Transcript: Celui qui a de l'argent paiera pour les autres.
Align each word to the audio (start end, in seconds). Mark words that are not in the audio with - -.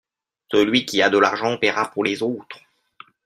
Celui 0.51 0.87
qui 0.87 1.03
a 1.03 1.11
de 1.11 1.19
l'argent 1.19 1.59
paiera 1.59 1.91
pour 1.91 2.03
les 2.03 2.23
autres. 2.23 2.57